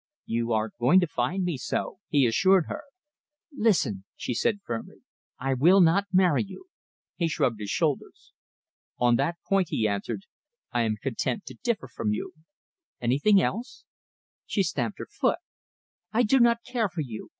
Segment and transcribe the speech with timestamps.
[0.25, 2.85] "You are going to find me so," he assured her.
[3.51, 5.03] "Listen," she said firmly,
[5.39, 6.65] "I will not marry you!"
[7.17, 8.33] He shrugged his shoulders.
[8.97, 10.23] "On that point," he answered,
[10.71, 12.33] "I am content to differ from you.
[12.99, 13.85] Anything else?"
[14.47, 15.37] She stamped her foot.
[16.11, 17.29] "I do not care for you!